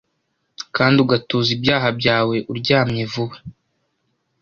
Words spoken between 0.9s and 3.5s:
ugatuza ibyaha byawe uryamye vuba